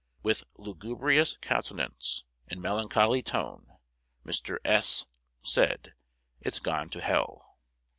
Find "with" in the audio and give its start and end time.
0.23-0.45